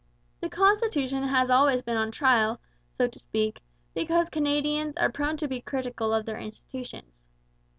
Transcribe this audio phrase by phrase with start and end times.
[0.39, 2.59] The constitution has always been on trial,
[2.97, 3.61] so to speak,
[3.93, 7.23] because Canadians are prone to be critical of their institutions.